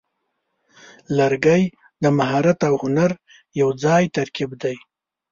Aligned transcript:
لرګی 1.17 1.63
د 2.03 2.05
مهارت 2.17 2.59
او 2.67 2.73
هنر 2.83 3.11
یوځای 3.61 4.03
ترکیب 4.15 4.51
دی. 4.63 4.75